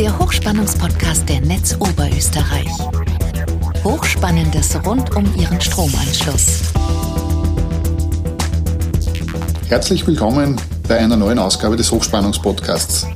[0.00, 2.70] der Hochspannungspodcast der Netz Oberösterreich.
[3.84, 6.72] Hochspannendes rund um Ihren Stromanschluss.
[9.68, 10.56] Herzlich willkommen
[10.88, 13.06] bei einer neuen Ausgabe des Hochspannungspodcasts.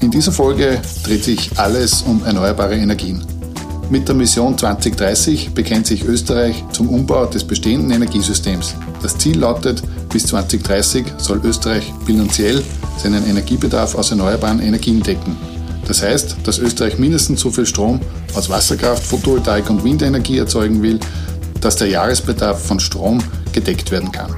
[0.00, 3.24] In dieser Folge dreht sich alles um erneuerbare Energien.
[3.88, 8.74] Mit der Mission 2030 bekennt sich Österreich zum Umbau des bestehenden Energiesystems.
[9.00, 12.62] Das Ziel lautet, bis 2030 soll Österreich bilanziell
[12.98, 15.53] seinen Energiebedarf aus erneuerbaren Energien decken.
[15.86, 18.00] Das heißt, dass Österreich mindestens so viel Strom
[18.34, 20.98] aus Wasserkraft, Photovoltaik und Windenergie erzeugen will,
[21.60, 24.34] dass der Jahresbedarf von Strom gedeckt werden kann.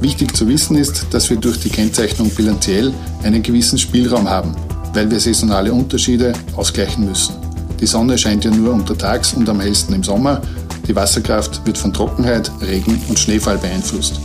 [0.00, 4.54] Wichtig zu wissen ist, dass wir durch die Kennzeichnung bilanziell einen gewissen Spielraum haben,
[4.92, 7.34] weil wir saisonale Unterschiede ausgleichen müssen.
[7.80, 10.42] Die Sonne scheint ja nur untertags und am hellsten im Sommer.
[10.86, 14.20] Die Wasserkraft wird von Trockenheit, Regen und Schneefall beeinflusst.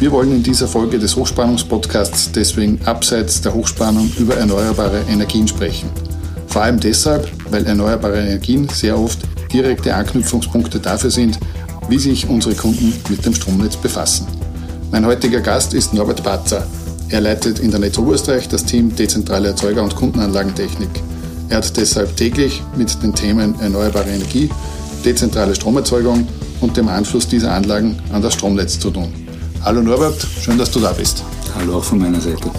[0.00, 5.88] Wir wollen in dieser Folge des Hochspannungspodcasts deswegen abseits der Hochspannung über erneuerbare Energien sprechen.
[6.48, 9.20] Vor allem deshalb, weil erneuerbare Energien sehr oft
[9.52, 11.38] direkte Anknüpfungspunkte dafür sind,
[11.88, 14.26] wie sich unsere Kunden mit dem Stromnetz befassen.
[14.90, 16.66] Mein heutiger Gast ist Norbert Batzer.
[17.08, 20.90] Er leitet in der Netz Oberösterreich das Team Dezentrale Erzeuger- und Kundenanlagentechnik.
[21.50, 24.50] Er hat deshalb täglich mit den Themen erneuerbare Energie,
[25.04, 26.26] dezentrale Stromerzeugung
[26.60, 29.23] und dem Anschluss dieser Anlagen an das Stromnetz zu tun.
[29.64, 31.24] Hallo Norbert, schön, dass du da bist.
[31.54, 32.50] Hallo auch von meiner Seite.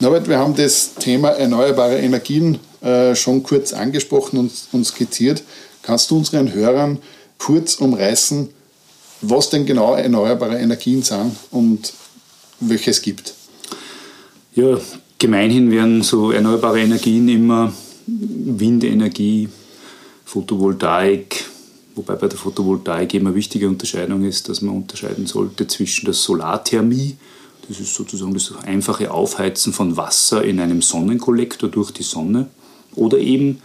[0.00, 5.42] Norbert, wir haben das Thema erneuerbare Energien äh, schon kurz angesprochen und, und skizziert.
[5.82, 7.00] Kannst du unseren Hörern
[7.44, 8.48] kurz umreißen,
[9.20, 11.92] was denn genau erneuerbare Energien sind und
[12.60, 13.34] welche es gibt?
[14.54, 14.78] Ja,
[15.18, 17.70] gemeinhin werden so erneuerbare Energien immer
[18.06, 19.50] Windenergie,
[20.24, 21.44] Photovoltaik,
[21.94, 26.14] wobei bei der Photovoltaik immer eine wichtige Unterscheidung ist, dass man unterscheiden sollte zwischen der
[26.14, 27.16] Solarthermie,
[27.68, 32.48] das ist sozusagen das einfache Aufheizen von Wasser in einem Sonnenkollektor durch die Sonne.
[32.94, 33.60] Oder eben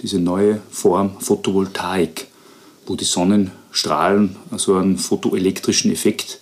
[0.00, 2.26] diese neue Form Photovoltaik,
[2.86, 6.40] wo die Sonnenstrahlen so einen photoelektrischen Effekt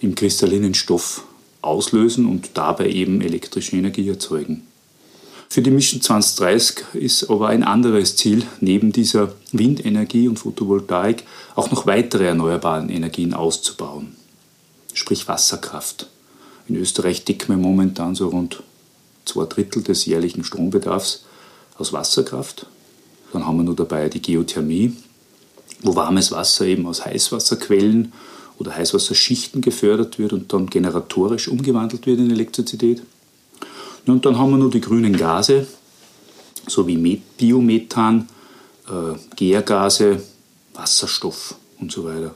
[0.00, 1.24] im kristallinen Stoff
[1.62, 4.62] auslösen und dabei eben elektrische Energie erzeugen.
[5.48, 11.24] Für die Mission 2030 ist aber ein anderes Ziel, neben dieser Windenergie und Photovoltaik
[11.54, 14.16] auch noch weitere erneuerbare Energien auszubauen,
[14.92, 16.08] sprich Wasserkraft.
[16.68, 18.62] In Österreich decken wir momentan so rund
[19.24, 21.24] zwei Drittel des jährlichen Strombedarfs
[21.78, 22.66] aus Wasserkraft.
[23.32, 24.96] Dann haben wir nur dabei die Geothermie,
[25.82, 28.12] wo warmes Wasser eben aus Heißwasserquellen
[28.58, 33.02] oder Heißwasserschichten gefördert wird und dann generatorisch umgewandelt wird in Elektrizität.
[34.06, 35.66] Und dann haben wir nur die grünen Gase,
[36.66, 38.28] so wie Biomethan,
[38.88, 40.22] äh, Gärgase,
[40.74, 42.34] Wasserstoff und so weiter.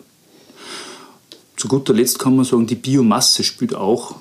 [1.56, 4.16] Zu guter Letzt kann man sagen, die Biomasse spielt auch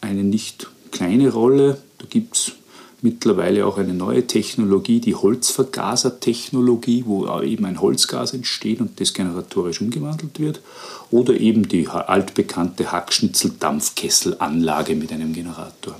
[0.00, 1.78] eine nicht kleine Rolle.
[1.98, 2.52] Da gibt es
[3.02, 9.80] mittlerweile auch eine neue Technologie, die Holzvergasertechnologie, wo eben ein Holzgas entsteht und das generatorisch
[9.80, 10.60] umgewandelt wird.
[11.10, 15.96] Oder eben die altbekannte Hackschnitzel-Dampfkesselanlage mit einem Generator.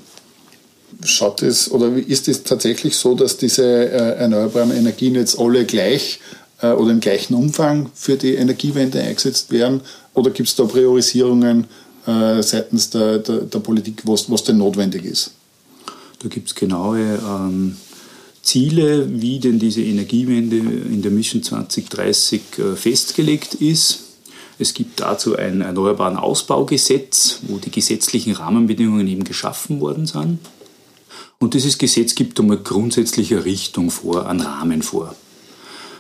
[1.04, 6.20] Schaut es oder ist es tatsächlich so, dass diese äh, erneuerbaren Energien jetzt alle gleich
[6.60, 9.80] äh, oder im gleichen Umfang für die Energiewende eingesetzt werden?
[10.14, 11.66] Oder gibt es da Priorisierungen
[12.06, 15.32] äh, seitens der, der, der Politik, was, was denn notwendig ist?
[16.22, 17.76] Da gibt es genaue ähm,
[18.42, 24.04] Ziele, wie denn diese Energiewende in der Mission 2030 äh, festgelegt ist.
[24.58, 30.38] Es gibt dazu ein Erneuerbaren Ausbaugesetz, wo die gesetzlichen Rahmenbedingungen eben geschaffen worden sind.
[31.40, 35.16] Und dieses Gesetz gibt einmal grundsätzliche Richtung vor, einen Rahmen vor.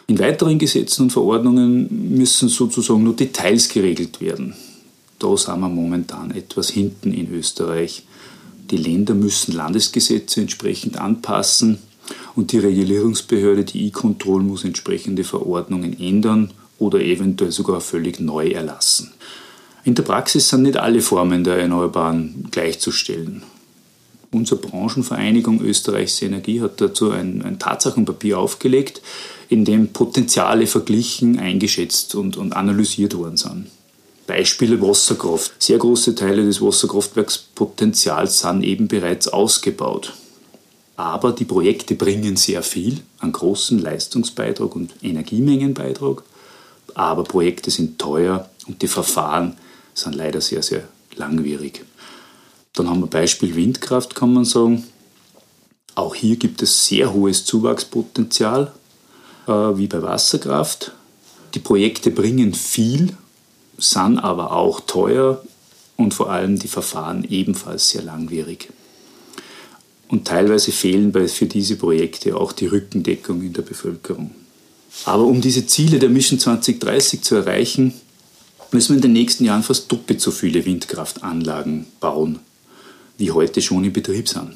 [0.06, 4.54] In weiteren Gesetzen und Verordnungen müssen sozusagen nur Details geregelt werden.
[5.18, 8.04] Da sind wir momentan etwas hinten in Österreich.
[8.72, 11.78] Die Länder müssen Landesgesetze entsprechend anpassen
[12.34, 19.12] und die Regulierungsbehörde, die E-Control, muss entsprechende Verordnungen ändern oder eventuell sogar völlig neu erlassen.
[19.84, 23.42] In der Praxis sind nicht alle Formen der Erneuerbaren gleichzustellen.
[24.30, 29.02] Unsere Branchenvereinigung Österreichs Energie hat dazu ein, ein Tatsachenpapier aufgelegt,
[29.50, 33.66] in dem Potenziale verglichen, eingeschätzt und, und analysiert worden sind.
[34.26, 35.52] Beispiele Wasserkraft.
[35.58, 40.14] Sehr große Teile des Wasserkraftwerkspotenzials sind eben bereits ausgebaut.
[40.96, 46.22] Aber die Projekte bringen sehr viel an großen Leistungsbeitrag und Energiemengenbeitrag.
[46.94, 49.56] Aber Projekte sind teuer und die Verfahren
[49.94, 50.86] sind leider sehr, sehr
[51.16, 51.84] langwierig.
[52.74, 54.86] Dann haben wir Beispiel Windkraft, kann man sagen.
[55.94, 58.72] Auch hier gibt es sehr hohes Zuwachspotenzial,
[59.46, 60.92] äh, wie bei Wasserkraft.
[61.54, 63.14] Die Projekte bringen viel,
[63.78, 65.42] sind aber auch teuer
[65.96, 68.68] und vor allem die Verfahren ebenfalls sehr langwierig.
[70.08, 74.32] Und teilweise fehlen für diese Projekte auch die Rückendeckung in der Bevölkerung.
[75.06, 77.94] Aber um diese Ziele der Mission 2030 zu erreichen,
[78.72, 82.40] müssen wir in den nächsten Jahren fast doppelt so viele Windkraftanlagen bauen,
[83.16, 84.52] wie heute schon in Betrieb sind.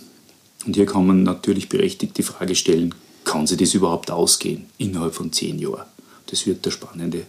[0.66, 5.14] Und hier kann man natürlich berechtigt die Frage stellen, kann sich das überhaupt ausgehen innerhalb
[5.14, 5.86] von zehn Jahren?
[6.26, 7.22] Das wird eine spannende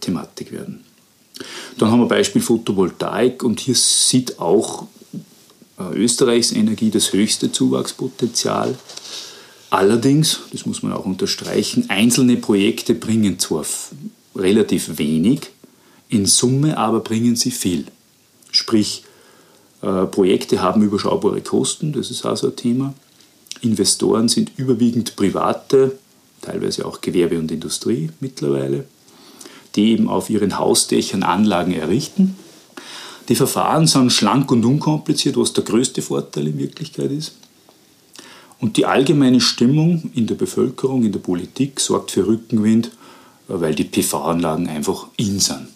[0.00, 0.84] Thematik werden.
[1.78, 4.86] Dann haben wir Beispiel Photovoltaik und hier sieht auch
[5.78, 8.76] äh, Österreichs Energie das höchste Zuwachspotenzial.
[9.70, 13.64] Allerdings, das muss man auch unterstreichen, einzelne Projekte bringen zwar
[14.34, 15.50] relativ wenig,
[16.08, 17.86] in Summe aber bringen sie viel.
[18.50, 19.04] Sprich,
[19.82, 22.94] äh, Projekte haben überschaubare Kosten, das ist also ein Thema.
[23.62, 25.98] Investoren sind überwiegend private,
[26.40, 28.84] teilweise auch Gewerbe und Industrie mittlerweile,
[29.74, 32.36] die eben auf ihren Hausdächern Anlagen errichten.
[33.28, 37.32] Die Verfahren sind schlank und unkompliziert, was der größte Vorteil in Wirklichkeit ist.
[38.58, 42.90] Und die allgemeine Stimmung in der Bevölkerung, in der Politik sorgt für Rückenwind,
[43.48, 45.68] weil die PV-Anlagen einfach in sind.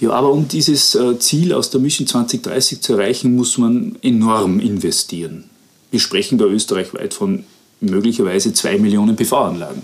[0.00, 4.60] Ja, aber um dieses äh, Ziel aus der Mission 2030 zu erreichen, muss man enorm
[4.60, 5.50] investieren.
[5.90, 7.44] Wir sprechen da österreichweit von
[7.80, 9.82] möglicherweise zwei Millionen PV-Anlagen.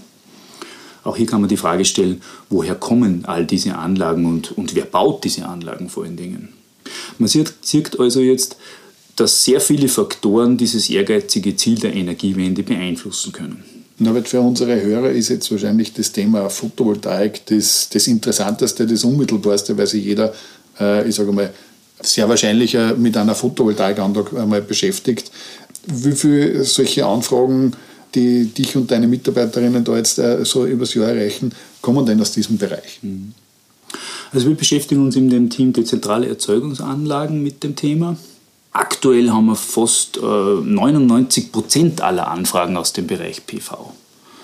[1.05, 4.85] Auch hier kann man die Frage stellen, woher kommen all diese Anlagen und, und wer
[4.85, 6.49] baut diese Anlagen vor allen Dingen?
[7.19, 8.57] Man sieht, sieht also jetzt,
[9.17, 13.63] dass sehr viele Faktoren dieses ehrgeizige Ziel der Energiewende beeinflussen können.
[13.99, 19.79] Norbert, für unsere Hörer ist jetzt wahrscheinlich das Thema Photovoltaik das, das Interessanteste, das Unmittelbarste,
[19.79, 20.35] weil sich jeder,
[20.81, 21.53] äh, ich sage mal,
[22.03, 25.31] sehr wahrscheinlich äh, mit einer Photovoltaikanlage einmal beschäftigt.
[25.87, 27.73] Wie viele solche Anfragen,
[28.15, 32.33] die dich und deine Mitarbeiterinnen da jetzt äh, so übers Jahr erreichen, kommen denn aus
[32.33, 33.01] diesem Bereich?
[33.03, 33.35] Mhm.
[34.33, 38.17] Also wir beschäftigen uns in dem Team dezentrale Erzeugungsanlagen mit dem Thema.
[38.73, 43.95] Aktuell haben wir fast äh, 99 Prozent aller Anfragen aus dem Bereich PV.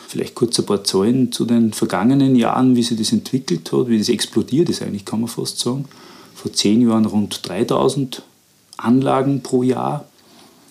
[0.07, 3.99] Vielleicht kurz ein paar Zahlen zu den vergangenen Jahren, wie sich das entwickelt hat, wie
[3.99, 5.85] das explodiert ist eigentlich, kann man fast sagen.
[6.35, 8.23] Vor zehn Jahren rund 3000
[8.77, 10.07] Anlagen pro Jahr,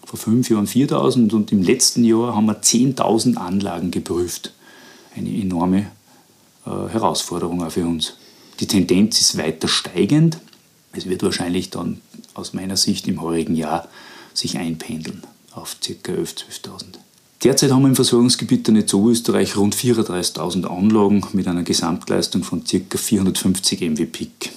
[0.10, 4.52] vor fünf Jahren 4000 und im letzten Jahr haben wir 10.000 Anlagen geprüft.
[5.16, 5.92] Eine enorme
[6.66, 8.16] äh, Herausforderung auch für uns.
[8.60, 10.40] Die Tendenz ist weiter steigend.
[10.94, 12.02] Es wird wahrscheinlich dann
[12.34, 13.88] aus meiner Sicht im heurigen Jahr
[14.34, 15.22] sich einpendeln
[15.54, 15.92] auf ca.
[16.12, 16.84] 11.000, 12.000.
[17.44, 22.64] Derzeit haben wir im Versorgungsgebiet der Netz Oberösterreich rund 34.000 Anlagen mit einer Gesamtleistung von
[22.64, 22.98] ca.
[22.98, 24.52] 450 MW Peak.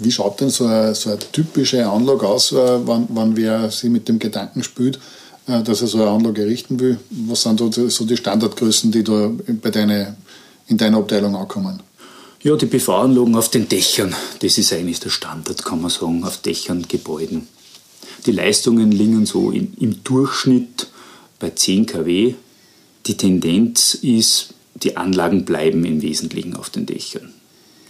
[0.00, 3.90] Wie schaut denn so eine, so eine typische Anlage aus, äh, wann, wann wer sich
[3.90, 5.00] mit dem Gedanken spielt,
[5.46, 6.98] äh, dass er so eine Anlage errichten will?
[7.10, 10.16] Was sind so die Standardgrößen, die da bei deine,
[10.68, 11.82] in deiner Abteilung ankommen?
[12.40, 16.36] Ja, die PV-Anlagen auf den Dächern, das ist eigentlich der Standard, kann man sagen, auf
[16.36, 17.48] Dächern, Gebäuden.
[18.26, 20.86] Die Leistungen liegen so in, im Durchschnitt
[21.40, 22.34] bei 10 kW.
[23.06, 27.32] Die Tendenz ist, die Anlagen bleiben im Wesentlichen auf den Dächern.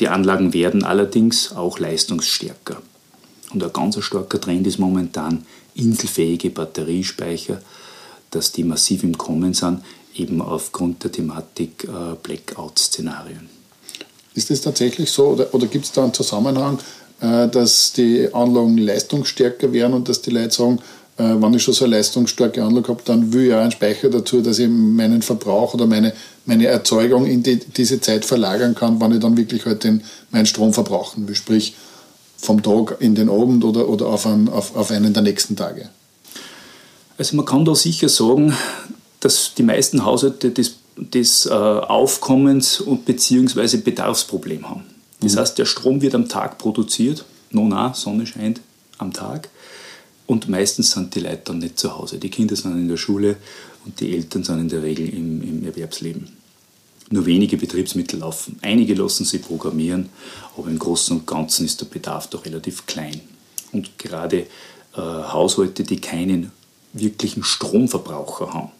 [0.00, 2.80] Die Anlagen werden allerdings auch leistungsstärker.
[3.50, 7.60] Und ein ganz starker Trend ist momentan inselfähige Batteriespeicher,
[8.31, 9.82] dass die massiv im Kommen sind,
[10.14, 13.48] eben aufgrund der Thematik äh, Blackout-Szenarien.
[14.34, 16.78] Ist das tatsächlich so oder, oder gibt es da einen Zusammenhang,
[17.20, 20.78] äh, dass die Anlagen leistungsstärker werden und dass die Leute sagen,
[21.19, 24.41] wenn ich schon so eine leistungsstarke Anlage habe, dann will ich auch einen Speicher dazu,
[24.41, 26.13] dass ich meinen Verbrauch oder meine,
[26.46, 30.46] meine Erzeugung in die, diese Zeit verlagern kann, wann ich dann wirklich halt den, meinen
[30.46, 31.75] Strom verbrauchen will, sprich
[32.37, 35.89] vom Tag in den Abend oder, oder auf, einen, auf, auf einen der nächsten Tage.
[37.19, 38.55] Also man kann da sicher sagen,
[39.19, 44.84] dass die meisten Haushalte das des äh, Aufkommens und beziehungsweise Bedarfsproblem haben.
[45.20, 45.39] Das mhm.
[45.39, 48.60] heißt, der Strom wird am Tag produziert, nona, Sonne scheint
[48.98, 49.48] am Tag
[50.29, 52.19] und meistens sind die Leute dann nicht zu Hause.
[52.19, 53.37] Die Kinder sind in der Schule
[53.87, 56.37] und die Eltern sind in der Regel im, im Erwerbsleben.
[57.08, 58.58] Nur wenige Betriebsmittel laufen.
[58.61, 60.11] Einige lassen sie programmieren,
[60.56, 63.23] aber im Großen und Ganzen ist der Bedarf doch relativ klein.
[63.73, 64.47] Und gerade äh,
[64.97, 66.53] Haushalte, die keinen
[66.93, 68.73] wirklichen Stromverbraucher haben,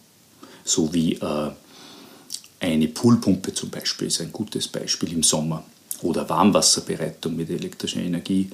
[0.63, 1.49] so wie äh,
[2.59, 5.63] eine Poolpumpe zum Beispiel ist ein gutes Beispiel im Sommer
[6.03, 8.49] oder Warmwasserbereitung mit elektrischer Energie,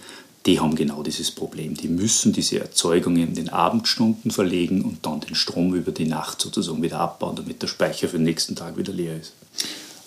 [0.45, 1.73] die haben genau dieses Problem.
[1.73, 6.41] Die müssen diese Erzeugung in den Abendstunden verlegen und dann den Strom über die Nacht
[6.41, 9.33] sozusagen wieder abbauen, damit der Speicher für den nächsten Tag wieder leer ist.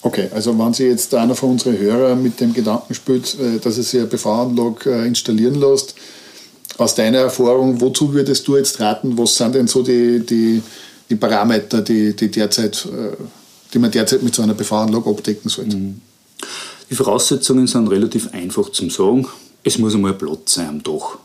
[0.03, 3.79] Okay, also wenn Sie jetzt einer von unseren Hörern mit dem Gedanken spielt, äh, dass
[3.79, 5.95] er sich eine PV-Anlage installieren lässt,
[6.77, 9.19] Aus deiner Erfahrung, wozu würdest du jetzt raten?
[9.19, 10.63] Was sind denn so die, die,
[11.11, 13.17] die Parameter, die, die, derzeit, äh,
[13.75, 15.77] die man derzeit mit so einer Befahrenlage abdecken sollte?
[15.77, 16.01] Mhm.
[16.89, 19.27] Die Voraussetzungen sind relativ einfach zum Sagen.
[19.69, 21.19] Es muss einmal Platz sein am Dach.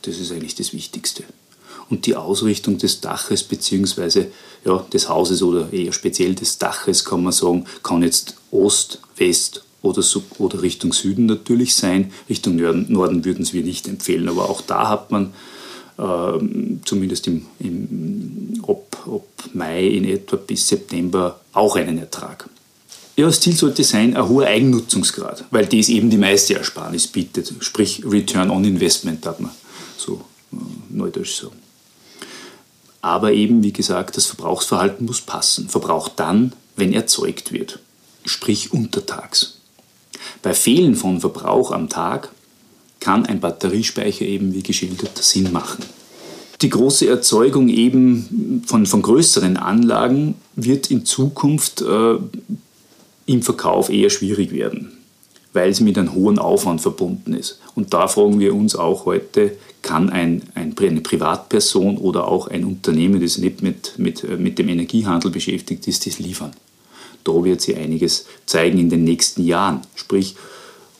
[0.00, 1.24] Das ist eigentlich das Wichtigste.
[1.90, 4.28] Und die Ausrichtung des Daches bzw.
[4.64, 9.62] Ja, des Hauses oder eher speziell des Daches kann man sagen, kann jetzt Ost, West
[9.82, 10.02] oder,
[10.38, 12.14] oder Richtung Süden natürlich sein.
[12.30, 15.34] Richtung Norden, würden es wir nicht empfehlen, aber auch da hat man
[15.98, 22.48] äh, zumindest im, im, ab, ab Mai in etwa bis September auch einen Ertrag.
[23.16, 27.52] Ja, das Ziel sollte sein, ein hoher Eigennutzungsgrad, weil das eben die meiste Ersparnis bietet,
[27.60, 29.50] sprich Return on Investment, hat man
[29.96, 30.56] so äh,
[30.90, 31.56] neudeutsch sagen.
[33.00, 35.68] Aber eben, wie gesagt, das Verbrauchsverhalten muss passen.
[35.70, 37.78] Verbraucht dann, wenn erzeugt wird,
[38.26, 39.60] sprich untertags.
[40.42, 42.30] Bei Fehlen von Verbrauch am Tag
[43.00, 45.84] kann ein Batteriespeicher eben, wie geschildert, Sinn machen.
[46.62, 52.16] Die große Erzeugung eben von, von größeren Anlagen wird in Zukunft äh,
[53.26, 54.92] im Verkauf eher schwierig werden,
[55.52, 57.60] weil es mit einem hohen Aufwand verbunden ist.
[57.74, 62.64] Und da fragen wir uns auch heute, kann ein, ein, eine Privatperson oder auch ein
[62.64, 66.52] Unternehmen, das nicht mit, mit, äh, mit dem Energiehandel beschäftigt ist, das liefern?
[67.24, 69.80] Da wird sich einiges zeigen in den nächsten Jahren.
[69.96, 70.36] Sprich,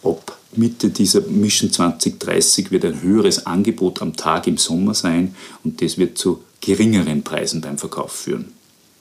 [0.03, 5.83] ob Mitte dieser Mission 2030 wird ein höheres Angebot am Tag im Sommer sein und
[5.83, 8.56] das wird zu geringeren Preisen beim Verkauf führen.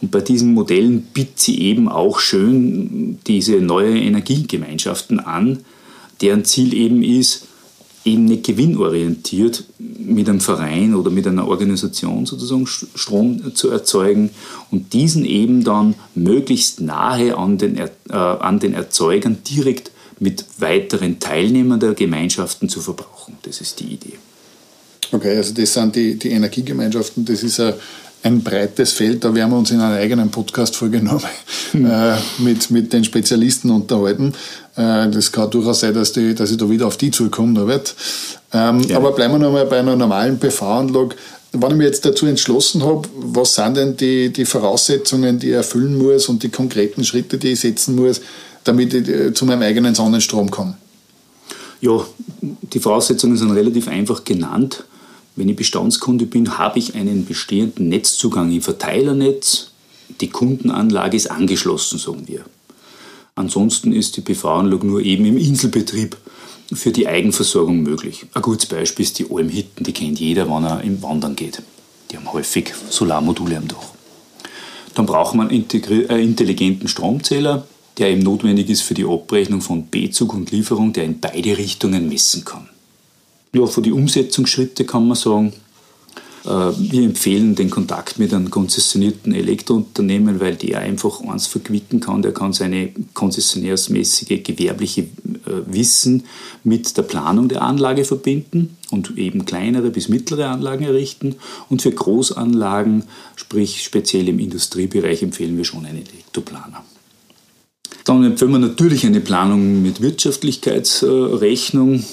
[0.06, 5.66] Und bei diesen Modellen bietet sie eben auch schön diese neue Energiegemeinschaften an,
[6.22, 7.48] deren Ziel eben ist,
[8.04, 14.30] eben nicht gewinnorientiert mit einem Verein oder mit einer Organisation sozusagen Strom zu erzeugen
[14.70, 21.20] und diesen eben dann möglichst nahe an den, äh, an den Erzeugern direkt mit weiteren
[21.20, 23.40] Teilnehmern der Gemeinschaften zu verbrauchen.
[23.42, 24.20] Das ist die Idee.
[25.12, 27.74] Okay, also das sind die, die Energiegemeinschaften, das ist ein
[28.26, 29.24] ein breites Feld.
[29.24, 31.24] Da werden wir uns in einer eigenen Podcast-Folge noch
[31.74, 31.86] mhm.
[31.86, 34.34] äh, mit, mit den Spezialisten unterhalten.
[34.76, 37.94] Äh, das kann durchaus sein, dass, die, dass ich da wieder auf die zukomme, Norbert.
[38.52, 38.98] Ähm, ja.
[38.98, 41.16] Aber bleiben wir noch mal bei einer normalen PV-Anlage.
[41.52, 45.54] Wenn ich mich jetzt dazu entschlossen habe, was sind denn die, die Voraussetzungen, die ich
[45.54, 48.22] erfüllen muss und die konkreten Schritte, die ich setzen muss,
[48.64, 50.78] damit ich äh, zu meinem eigenen Sonnenstrom komme?
[51.80, 52.04] Ja,
[52.42, 54.84] die Voraussetzungen sind relativ einfach genannt.
[55.36, 59.72] Wenn ich Bestandskunde bin, habe ich einen bestehenden Netzzugang im Verteilernetz.
[60.22, 62.46] Die Kundenanlage ist angeschlossen, sagen wir.
[63.36, 66.16] Ansonsten ist die PV-Anlage nur eben im Inselbetrieb
[66.72, 68.26] für die Eigenversorgung möglich.
[68.34, 71.62] Ein gutes Beispiel ist die Almhitten, die kennt jeder, wenn er im Wandern geht.
[72.10, 73.94] Die haben häufig Solarmodule am Dach.
[74.94, 79.90] Dann braucht man einen äh, intelligenten Stromzähler, der eben notwendig ist für die Abrechnung von
[79.90, 82.70] Bezug und Lieferung, der in beide Richtungen messen kann.
[83.56, 85.54] Ja, für die Umsetzungsschritte kann man sagen,
[86.44, 92.22] äh, wir empfehlen den Kontakt mit einem konzessionierten Elektrounternehmen, weil der einfach eins verquicken kann.
[92.22, 95.06] Der kann seine konzessionärsmäßige gewerbliche äh,
[95.68, 96.26] Wissen
[96.66, 101.36] mit der Planung der Anlage verbinden und eben kleinere bis mittlere Anlagen errichten.
[101.70, 103.06] Und für Großanlagen,
[103.38, 106.84] sprich speziell im Industriebereich, empfehlen wir schon einen Elektroplaner.
[108.04, 112.04] Dann empfehlen wir natürlich eine Planung mit Wirtschaftlichkeitsrechnung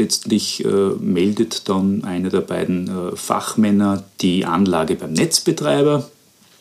[0.00, 6.08] Letztlich äh, meldet dann einer der beiden äh, Fachmänner die Anlage beim Netzbetreiber.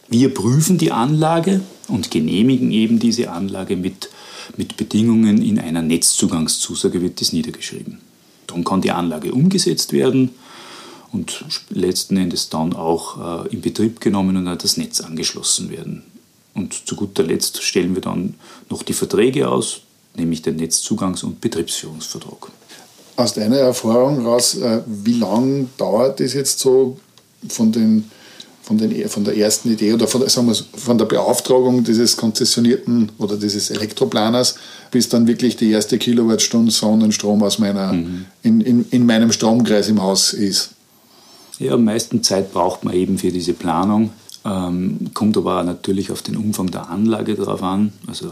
[0.10, 4.10] Wir prüfen die Anlage und genehmigen eben diese Anlage mit,
[4.58, 8.00] mit Bedingungen in einer Netzzugangszusage, wird das niedergeschrieben.
[8.48, 10.32] Dann kann die Anlage umgesetzt werden
[11.14, 16.04] und letzten Endes dann auch äh, in Betrieb genommen und an das Netz angeschlossen werden.
[16.54, 18.34] Und zu guter Letzt stellen wir dann
[18.70, 19.80] noch die Verträge aus,
[20.18, 22.52] nämlich den Netzzugangs- und Betriebsführungsvertrag
[23.20, 26.98] aus deiner Erfahrung raus, äh, wie lange dauert das jetzt so
[27.50, 28.10] von, den,
[28.62, 33.12] von, den, von der ersten Idee oder von, sagen wir, von der Beauftragung dieses konzessionierten
[33.18, 34.56] oder dieses Elektroplaners
[34.92, 38.26] bis dann wirklich die erste Kilowattstunde Sonnenstrom aus meiner, mhm.
[38.42, 40.72] in, in, in meinem Stromkreis im Haus ist?
[41.60, 44.12] Ja, am meisten Zeit braucht man eben für diese Planung.
[44.46, 47.92] Ähm, kommt aber natürlich auf den Umfang der Anlage drauf an.
[48.08, 48.32] Also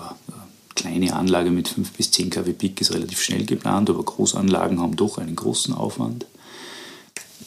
[0.77, 4.95] kleine Anlage mit 5 bis 10 kW Peak ist relativ schnell geplant, aber Großanlagen haben
[4.95, 6.25] doch einen großen Aufwand.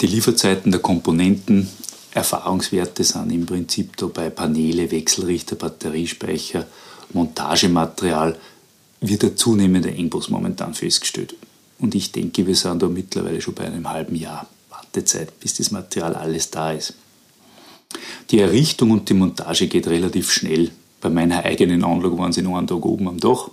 [0.00, 1.68] Die Lieferzeiten der Komponenten,
[2.12, 6.66] Erfahrungswerte sind im Prinzip dabei Paneele, Wechselrichter, Batteriespeicher,
[7.12, 8.36] Montagematerial,
[9.00, 11.34] wird der zunehmende Engpass momentan festgestellt.
[11.78, 15.70] Und ich denke, wir sind da mittlerweile schon bei einem halben Jahr Wartezeit, bis das
[15.70, 16.94] Material alles da ist.
[18.30, 20.70] Die Errichtung und die Montage geht relativ schnell.
[21.00, 23.50] Bei meiner eigenen Anlage waren sie noch einen Tag oben am Dach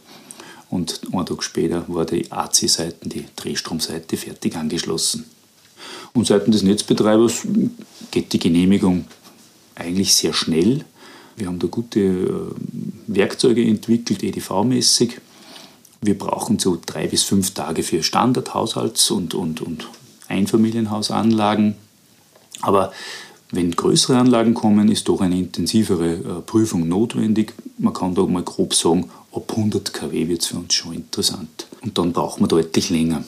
[0.69, 5.25] und einen Tag später war die AC-Seite, die Drehstromseite, fertig angeschlossen.
[6.13, 7.47] Und seitens des Netzbetreibers
[8.11, 9.05] geht die Genehmigung
[9.75, 10.83] eigentlich sehr schnell.
[11.35, 12.51] Wir haben da gute äh,
[13.07, 15.19] Werkzeuge entwickelt, EDV-mäßig.
[16.01, 19.87] Wir brauchen so drei bis fünf Tage für Standardhaushalts- und, und, und
[20.27, 21.75] Einfamilienhausanlagen.
[22.61, 22.91] Aber
[23.51, 27.53] wenn größere Anlagen kommen, ist doch eine intensivere äh, Prüfung notwendig.
[27.77, 31.67] Man kann da mal grob sagen, ab 100 kW wird es für uns schon interessant.
[31.81, 33.23] Und dann braucht man deutlich länger.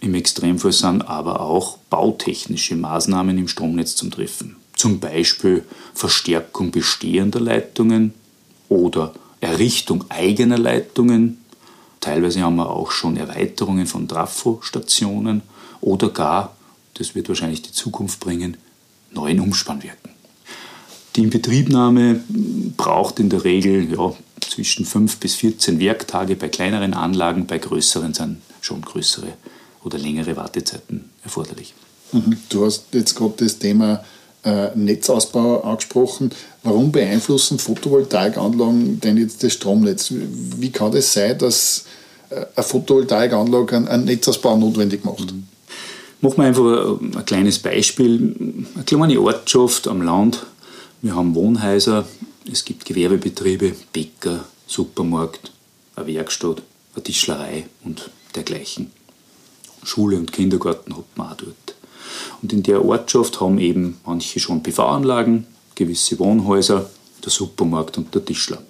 [0.00, 4.56] Im Extremfall sind aber auch bautechnische Maßnahmen im Stromnetz zum Treffen.
[4.76, 5.64] Zum Beispiel
[5.94, 8.12] Verstärkung bestehender Leitungen
[8.68, 11.38] oder Errichtung eigener Leitungen.
[12.00, 15.42] Teilweise haben wir auch schon Erweiterungen von Trafostationen
[15.80, 16.56] oder gar,
[16.94, 18.56] das wird wahrscheinlich die Zukunft bringen,
[19.14, 20.10] neuen Umspannwerken.
[21.16, 22.20] Die Inbetriebnahme
[22.76, 28.14] braucht in der Regel ja, zwischen 5 bis 14 Werktage bei kleineren Anlagen, bei größeren
[28.14, 29.34] sind schon größere
[29.84, 31.74] oder längere Wartezeiten erforderlich.
[32.12, 32.36] Mhm.
[32.48, 34.04] Du hast jetzt gerade das Thema
[34.44, 36.30] äh, Netzausbau angesprochen.
[36.62, 40.12] Warum beeinflussen Photovoltaikanlagen denn jetzt das Stromnetz?
[40.12, 41.84] Wie kann das sein, dass
[42.30, 45.32] äh, eine Photovoltaikanlage einen Netzausbau notwendig macht?
[45.32, 45.46] Mhm.
[46.22, 48.64] Machen wir einfach ein kleines Beispiel.
[48.76, 50.46] Eine kleine Ortschaft am Land.
[51.00, 52.06] Wir haben Wohnhäuser,
[52.50, 55.50] es gibt Gewerbebetriebe, Bäcker, Supermarkt,
[55.96, 56.62] eine Werkstatt,
[56.94, 58.92] eine Tischlerei und dergleichen.
[59.82, 61.74] Schule und Kindergarten hat man auch dort.
[62.40, 66.88] Und in der Ortschaft haben eben manche schon PV-Anlagen, gewisse Wohnhäuser,
[67.24, 68.62] der Supermarkt und der Tischler.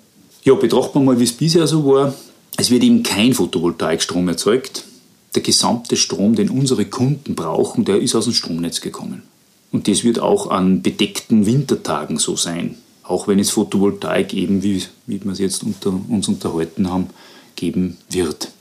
[0.42, 2.14] Ja, betrachten wir mal, wie es bisher so war.
[2.56, 4.84] Es wird eben kein Photovoltaikstrom erzeugt,
[5.34, 9.22] der gesamte Strom, den unsere Kunden brauchen, der ist aus dem Stromnetz gekommen.
[9.70, 12.76] Und das wird auch an bedeckten Wintertagen so sein.
[13.02, 17.08] Auch wenn es Photovoltaik eben, wie, wie wir es jetzt unter uns unterhalten haben,
[17.56, 18.52] geben wird.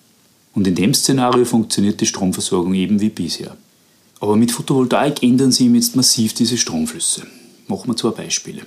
[0.54, 3.56] Und in dem Szenario funktioniert die Stromversorgung eben wie bisher.
[4.20, 7.24] Aber mit Photovoltaik ändern sich jetzt massiv diese Stromflüsse.
[7.68, 8.62] Machen wir zwei Beispiele.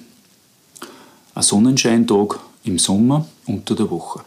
[1.35, 4.21] Ein Sonnenscheintag im Sommer unter der Woche.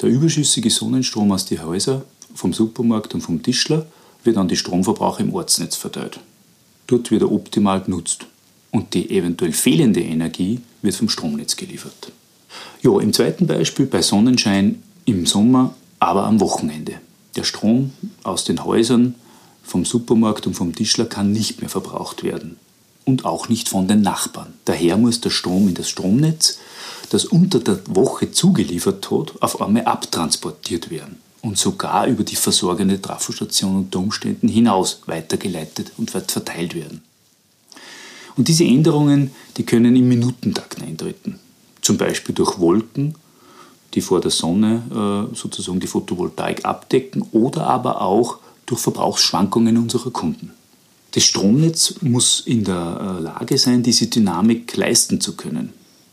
[0.00, 2.02] Der überschüssige Sonnenstrom aus den Häusern
[2.36, 3.86] vom Supermarkt und vom Tischler
[4.22, 6.20] wird an die Stromverbraucher im Ortsnetz verteilt.
[6.86, 8.26] Dort wird er optimal genutzt
[8.70, 12.12] und die eventuell fehlende Energie wird vom Stromnetz geliefert.
[12.82, 17.00] Ja, im zweiten Beispiel bei Sonnenschein im Sommer, aber am Wochenende.
[17.34, 19.14] Der Strom aus den Häusern,
[19.62, 22.56] vom Supermarkt und vom Tischler kann nicht mehr verbraucht werden.
[23.04, 24.54] Und auch nicht von den Nachbarn.
[24.64, 26.58] Daher muss der Strom in das Stromnetz,
[27.10, 33.00] das unter der Woche zugeliefert hat, auf einmal abtransportiert werden und sogar über die versorgende
[33.00, 37.02] Trafostation unter Umständen hinaus weitergeleitet und verteilt werden.
[38.36, 41.38] Und diese Änderungen, die können im Minutentakt eintreten.
[41.80, 43.14] Zum Beispiel durch Wolken,
[43.94, 50.10] die vor der Sonne äh, sozusagen die Photovoltaik abdecken oder aber auch durch Verbrauchsschwankungen unserer
[50.10, 50.52] Kunden.
[51.12, 55.72] Das Stromnetz muss in der äh, Lage sein, diese Dynamik leisten zu können.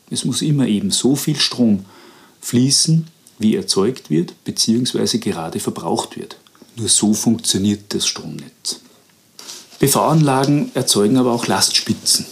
[0.09, 1.85] Es muss immer eben so viel Strom
[2.39, 3.07] fließen,
[3.39, 5.17] wie erzeugt wird bzw.
[5.17, 6.37] gerade verbraucht wird.
[6.75, 8.79] Nur so funktioniert das Stromnetz.
[9.79, 12.25] PV-Anlagen erzeugen aber auch Lastspitzen.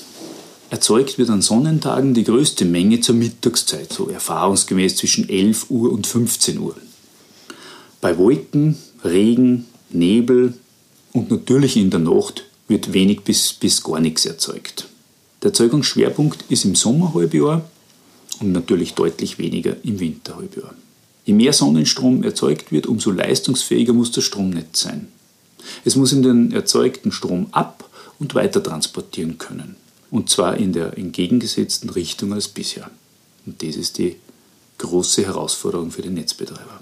[0.70, 6.08] Erzeugt wird an Sonnentagen die größte Menge zur Mittagszeit, so erfahrungsgemäß zwischen 11 Uhr und
[6.08, 6.76] 15 Uhr.
[8.00, 10.54] Bei Wolken, Regen, Nebel
[11.12, 14.88] und natürlich in der Nacht wird wenig bis, bis gar nichts erzeugt.
[15.44, 17.70] Der Erzeugungsschwerpunkt ist im Sommerhalbjahr
[18.40, 20.74] und natürlich deutlich weniger im Winterhalbjahr.
[21.26, 25.08] Je mehr Sonnenstrom erzeugt wird, umso leistungsfähiger muss das Stromnetz sein.
[25.86, 29.76] Es muss in den erzeugten Strom ab und weiter transportieren können.
[30.10, 32.90] Und zwar in der entgegengesetzten Richtung als bisher.
[33.46, 34.18] Und das ist die
[34.78, 36.82] große Herausforderung für den Netzbetreiber.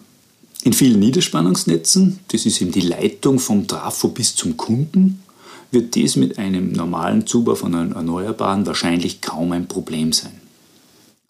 [0.63, 5.23] In vielen Niederspannungsnetzen, das ist eben die Leitung vom Trafo bis zum Kunden,
[5.71, 10.41] wird dies mit einem normalen Zubau von Erneuerbaren wahrscheinlich kaum ein Problem sein.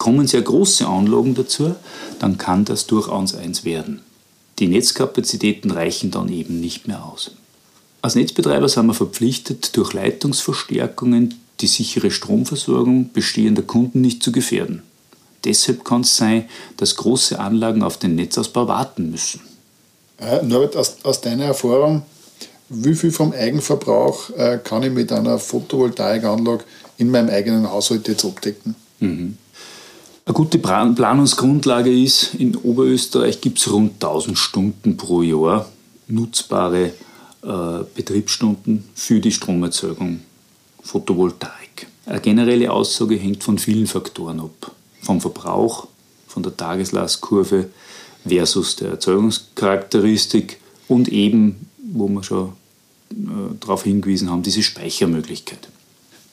[0.00, 1.74] Kommen sehr große Anlagen dazu,
[2.20, 4.00] dann kann das durchaus eins werden.
[4.58, 7.32] Die Netzkapazitäten reichen dann eben nicht mehr aus.
[8.00, 14.82] Als Netzbetreiber sind wir verpflichtet, durch Leitungsverstärkungen die sichere Stromversorgung bestehender Kunden nicht zu gefährden.
[15.44, 19.42] Deshalb kann es sein, dass große Anlagen auf den Netzausbau warten müssen.
[20.16, 22.04] Äh, Norbert, aus, aus, deiner Erfahrung,
[22.70, 26.64] wie viel vom Eigenverbrauch äh, kann ich mit einer Photovoltaikanlage
[26.96, 28.74] in meinem eigenen Haushalt jetzt abdecken?
[29.00, 29.36] Mhm.
[30.30, 35.68] Eine gute Planungsgrundlage ist, in Oberösterreich gibt es rund 1000 Stunden pro Jahr
[36.06, 36.92] nutzbare
[37.42, 40.20] äh, Betriebsstunden für die Stromerzeugung
[40.84, 41.88] Photovoltaik.
[42.06, 44.70] Eine generelle Aussage hängt von vielen Faktoren ab.
[45.02, 45.88] Vom Verbrauch,
[46.28, 47.68] von der Tageslastkurve,
[48.24, 52.52] versus der Erzeugungscharakteristik und eben, wo wir schon
[53.10, 53.14] äh,
[53.58, 55.68] darauf hingewiesen haben, diese Speichermöglichkeit.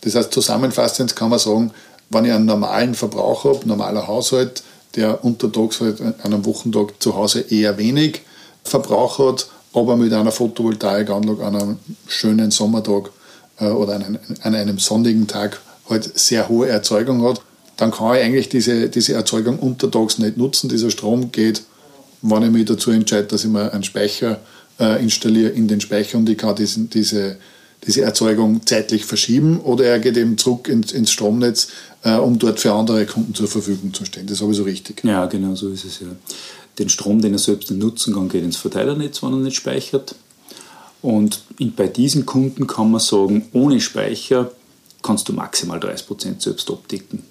[0.02, 1.72] Das heißt, zusammenfassend kann man sagen,
[2.10, 4.64] wenn ich einen normalen Verbrauch habe, normaler Haushalt,
[4.96, 8.22] der untertags halt an einem Wochentag zu Hause eher wenig
[8.64, 13.12] Verbrauch hat, aber mit einer Photovoltaikanlage an einem schönen Sommertag
[13.60, 17.42] äh, oder an einem, sonnigen Tag halt sehr hohe Erzeugung hat,
[17.78, 20.70] dann kann ich eigentlich diese, diese Erzeugung untertags nicht nutzen.
[20.70, 21.62] Dieser Strom geht,
[22.22, 24.40] wenn ich mich dazu entscheide, dass ich mir einen Speicher
[24.80, 27.38] äh, installiere in den Speicher und ich kann diesen, diese,
[27.86, 31.70] diese Erzeugung zeitlich verschieben oder er geht eben zurück ins, ins Stromnetz,
[32.04, 34.28] äh, um dort für andere Kunden zur Verfügung zu stehen.
[34.28, 35.04] Das habe ich so richtig.
[35.04, 36.08] Ja, genau so ist es ja.
[36.80, 40.16] Den Strom, den er selbst nicht nutzen kann, geht ins Verteilernetz, wenn er nicht speichert.
[41.02, 41.42] Und
[41.76, 44.52] bei diesen Kunden kann man sagen, ohne Speicher
[45.02, 47.24] kannst du maximal 30% selbst abdecken.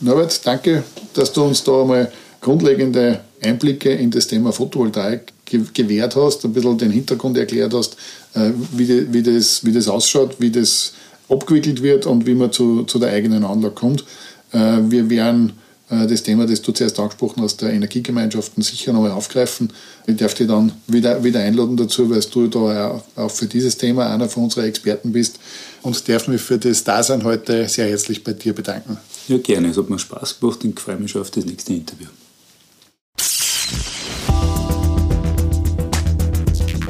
[0.00, 2.12] Norbert, danke, dass du uns da einmal
[2.44, 5.32] grundlegende Einblicke in das Thema Photovoltaik
[5.72, 7.96] gewährt hast, ein bisschen den Hintergrund erklärt hast,
[8.34, 10.92] äh, wie, die, wie, das, wie das ausschaut, wie das
[11.28, 14.04] abgewickelt wird und wie man zu, zu der eigenen Anlage kommt.
[14.52, 15.54] Äh, wir werden
[15.88, 19.72] äh, das Thema, das du zuerst angesprochen hast, der Energiegemeinschaften sicher nochmal aufgreifen.
[20.06, 24.12] Ich darf dich dann wieder, wieder einladen dazu, weil du da auch für dieses Thema
[24.12, 25.38] einer von unseren Experten bist
[25.80, 28.98] und darf mich für das Dasein heute sehr herzlich bei dir bedanken.
[29.28, 29.68] Ja, gerne.
[29.68, 32.08] Es hat mir Spaß gemacht und ich freue mich schon auf das nächste Interview.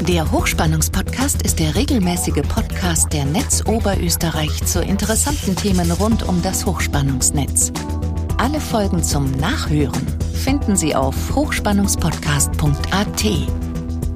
[0.09, 6.67] Der Hochspannungspodcast ist der regelmäßige Podcast der Netz Oberösterreich zu interessanten Themen rund um das
[6.67, 7.73] Hochspannungsnetz.
[8.37, 13.25] Alle Folgen zum Nachhören finden Sie auf hochspannungspodcast.at.